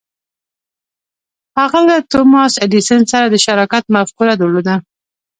[1.59, 4.75] هغه له توماس ایډېسن سره د شراکت مفکوره درلوده.